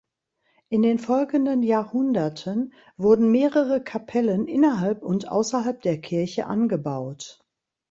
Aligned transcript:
In 0.69 0.81
den 0.81 0.97
folgenden 0.97 1.61
Jahrhunderten 1.61 2.73
wurden 2.97 3.29
mehrere 3.29 3.83
Kapellen 3.83 4.47
innerhalb 4.47 5.03
und 5.03 5.27
außerhalb 5.29 5.79
der 5.83 6.01
Kirche 6.01 6.47
angebaut. 6.47 7.45